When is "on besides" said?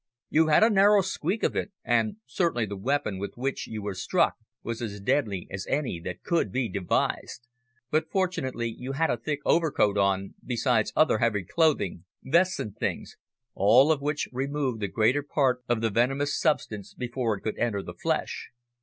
9.99-10.91